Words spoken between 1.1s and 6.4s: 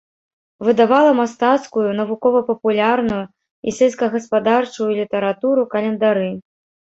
мастацкую, навукова-папулярную і сельскагаспадарчую літаратуру, календары.